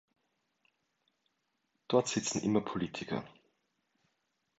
[1.87, 3.23] Dort sitzen immer Politiker.